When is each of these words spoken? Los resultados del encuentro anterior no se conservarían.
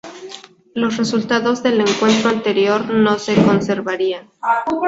Los 0.73 0.97
resultados 0.97 1.61
del 1.61 1.79
encuentro 1.81 2.31
anterior 2.31 2.85
no 2.89 3.19
se 3.19 3.35
conservarían. 3.35 4.31